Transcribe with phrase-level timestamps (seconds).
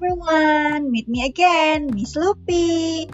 [0.00, 0.88] everyone!
[0.90, 3.04] Meet me again, Miss Lupi.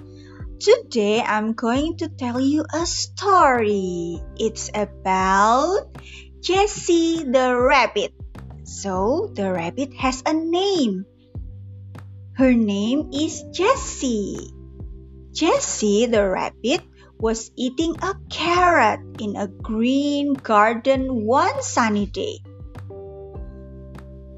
[0.62, 4.22] Today I'm going to tell you a story.
[4.38, 5.90] It's about
[6.38, 8.14] Jessie the rabbit.
[8.62, 11.10] So the rabbit has a name.
[12.38, 14.54] Her name is Jessie.
[15.34, 16.86] Jessie the rabbit
[17.18, 22.45] was eating a carrot in a green garden one sunny day.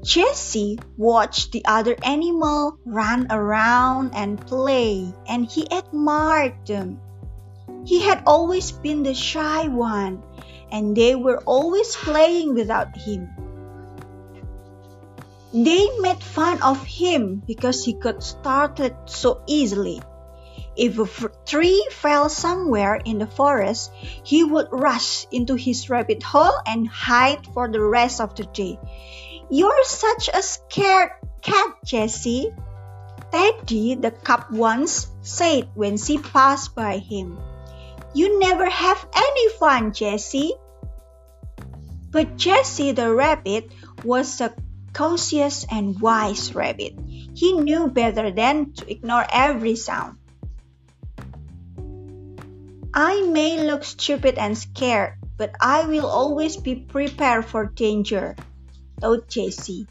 [0.03, 6.99] Jessie watched the other animal run around and play, and he admired them.
[7.85, 10.23] He had always been the shy one,
[10.71, 13.29] and they were always playing without him.
[15.51, 20.01] They made fun of him because he got startled so easily.
[20.77, 23.91] If a tree fell somewhere in the forest,
[24.23, 28.79] he would rush into his rabbit hole and hide for the rest of the day.
[29.51, 31.09] You're such a scared
[31.41, 32.53] cat, Jessie.
[33.31, 37.39] Teddy the cub once said when she passed by him.
[38.13, 40.53] You never have any fun, Jessie.
[42.11, 43.71] But Jessie the rabbit
[44.03, 44.53] was a
[44.93, 46.93] cautious and wise rabbit.
[47.33, 50.17] He knew better than to ignore every sound.
[52.93, 58.35] I may look stupid and scared, but I will always be prepared for danger
[58.99, 59.87] thought Jessie.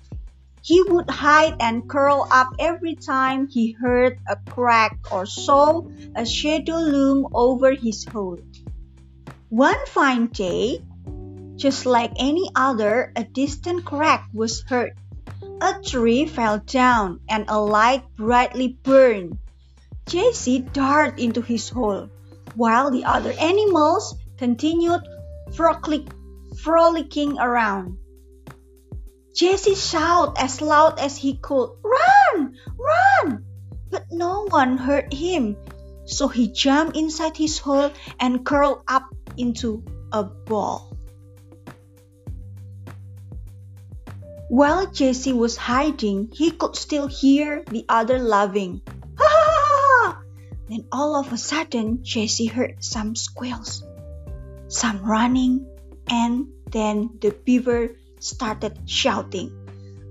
[0.62, 5.82] He would hide and curl up every time he heard a crack or saw
[6.14, 8.38] a shadow loom over his hole.
[9.48, 10.84] One fine day,
[11.56, 14.92] just like any other, a distant crack was heard.
[15.60, 19.38] A tree fell down and a light brightly burned.
[20.06, 22.10] Jessie darted into his hole,
[22.54, 25.02] while the other animals continued
[25.52, 27.96] frolicking around.
[29.38, 32.58] Jessie shouted as loud as he could, Run!
[32.74, 33.44] Run!
[33.88, 35.56] But no one heard him,
[36.06, 40.90] so he jumped inside his hole and curled up into a ball.
[44.48, 48.82] While Jesse was hiding, he could still hear the other laughing.
[50.68, 53.84] Then all of a sudden, Jesse heard some squeals,
[54.66, 55.64] some running,
[56.10, 59.48] and then the beaver started shouting,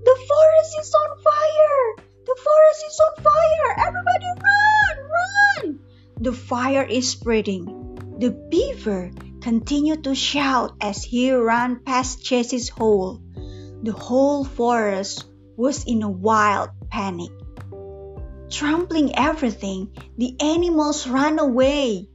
[0.04, 2.04] The forest is on fire!
[2.26, 3.86] The forest is on fire!
[3.88, 4.96] Everybody run!
[5.16, 5.80] Run!
[6.20, 7.88] The fire is spreading.
[8.18, 9.10] The beaver
[9.40, 13.22] continued to shout as he ran past Jessie's hole.
[13.82, 15.24] The whole forest
[15.56, 17.30] was in a wild panic.
[18.50, 22.08] Trampling everything, the animals ran away,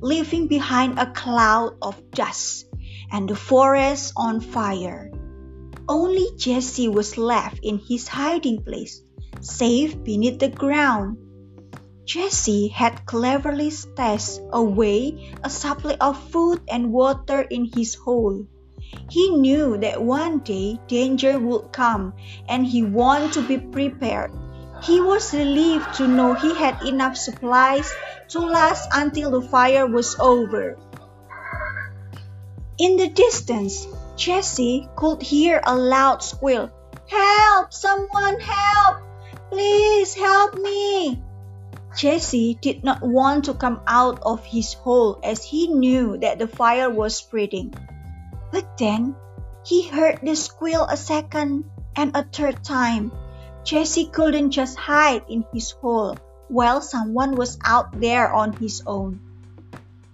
[0.00, 2.66] leaving behind a cloud of dust
[3.12, 5.13] and the forest on fire.
[5.88, 9.02] Only Jesse was left in his hiding place,
[9.40, 11.18] safe beneath the ground.
[12.06, 18.46] Jesse had cleverly stashed away a supply of food and water in his hole.
[19.10, 22.14] He knew that one day danger would come
[22.48, 24.32] and he wanted to be prepared.
[24.82, 27.92] He was relieved to know he had enough supplies
[28.28, 30.78] to last until the fire was over.
[32.78, 33.86] In the distance,
[34.16, 36.70] Jessie could hear a loud squeal.
[37.08, 37.72] Help!
[37.72, 39.02] Someone help!
[39.50, 41.20] Please help me!
[41.96, 46.46] Jessie did not want to come out of his hole as he knew that the
[46.46, 47.74] fire was spreading.
[48.52, 49.16] But then
[49.64, 51.64] he heard the squeal a second
[51.96, 53.10] and a third time.
[53.64, 56.16] Jessie couldn't just hide in his hole
[56.46, 59.18] while someone was out there on his own.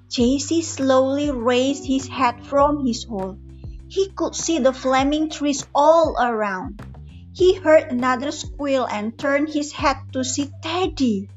[0.09, 3.37] Jessie slowly raised his head from his hole
[3.91, 6.81] he could see the flaming trees all around.
[7.33, 11.29] He heard another squeal and turned his head to see Teddy,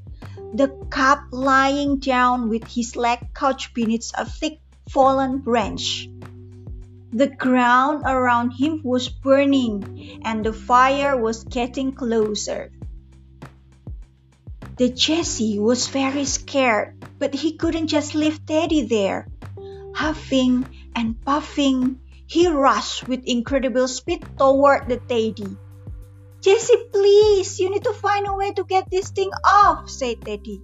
[0.53, 6.08] the cub lying down with his leg couched beneath a thick fallen branch.
[7.12, 12.72] The ground around him was burning and the fire was getting closer.
[14.78, 19.28] The Jessie was very scared, but he couldn't just leave Teddy there.
[19.96, 20.66] Huffing
[20.96, 25.58] and puffing, he rushed with incredible speed toward the Teddy.
[26.41, 30.61] Jessie, please, you need to find a way to get this thing off, said Teddy.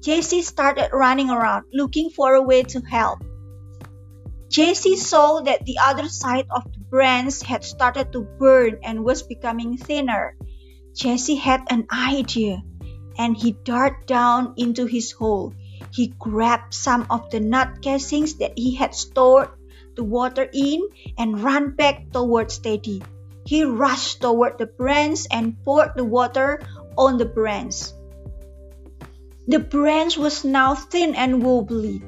[0.00, 3.22] Jessie started running around, looking for a way to help.
[4.48, 9.22] Jessie saw that the other side of the branch had started to burn and was
[9.22, 10.36] becoming thinner.
[10.94, 12.62] Jessie had an idea,
[13.16, 15.54] and he darted down into his hole.
[15.92, 19.50] He grabbed some of the nut casings that he had stored
[19.96, 23.02] the water in and ran back towards Teddy.
[23.44, 26.60] He rushed toward the branch and poured the water
[26.96, 27.92] on the branch.
[29.48, 32.00] The branch was now thin and wobbly,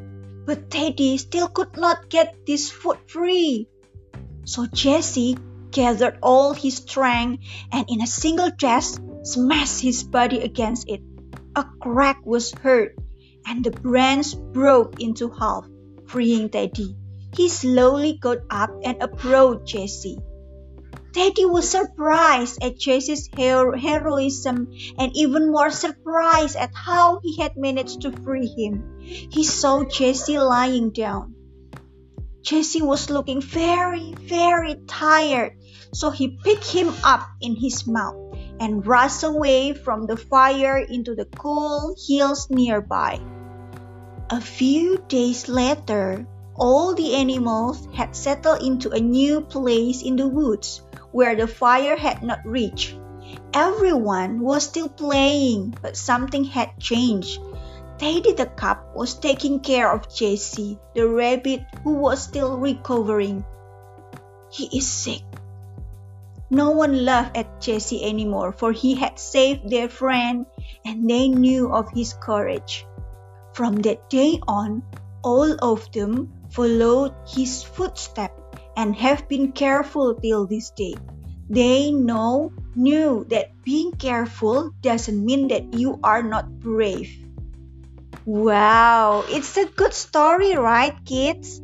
[0.46, 3.68] but Teddy still could not get this foot free.
[4.44, 5.36] So Jesse
[5.70, 7.42] gathered all his strength
[7.72, 11.02] and in a single thrust smashed his body against it.
[11.56, 12.96] A crack was heard
[13.46, 15.66] and the branch broke into half,
[16.06, 16.96] freeing Teddy.
[17.36, 20.18] He slowly got up and approached Jesse.
[21.12, 27.56] Teddy was surprised at Jesse's hero- heroism and even more surprised at how he had
[27.56, 28.98] managed to free him.
[28.98, 31.34] He saw Jesse lying down.
[32.42, 35.56] Jesse was looking very, very tired,
[35.92, 38.16] so he picked him up in his mouth
[38.60, 43.18] and rushed away from the fire into the cool hills nearby.
[44.30, 46.26] A few days later,
[46.56, 51.96] all the animals had settled into a new place in the woods where the fire
[51.96, 52.94] had not reached.
[53.52, 57.40] Everyone was still playing, but something had changed.
[57.98, 63.44] Teddy the cub was taking care of Jessie, the rabbit who was still recovering.
[64.50, 65.22] He is sick.
[66.50, 70.46] No one laughed at Jessie anymore, for he had saved their friend
[70.84, 72.86] and they knew of his courage.
[73.54, 74.82] From that day on,
[75.22, 78.38] all of them followed his footsteps
[78.76, 80.94] and have been careful till this day.
[81.50, 87.10] They know knew that being careful doesn't mean that you are not brave.
[88.24, 91.60] Wow, it's a good story, right, kids?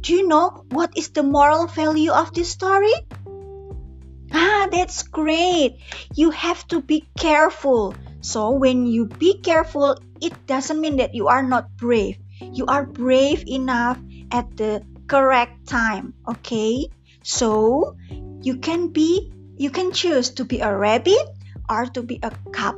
[0.00, 2.92] Do you know what is the moral value of this story?
[4.32, 5.78] Ah, that's great.
[6.16, 7.94] You have to be careful.
[8.20, 12.18] So, when you be careful, it doesn't mean that you are not brave.
[12.40, 14.00] You are brave enough
[14.32, 16.88] at the correct time okay?
[17.22, 17.94] So
[18.42, 21.28] you can be you can choose to be a rabbit
[21.68, 22.74] or to be a cup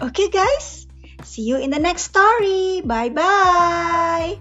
[0.00, 0.88] okay guys?
[1.22, 2.80] See you in the next story.
[2.80, 4.40] Bye bye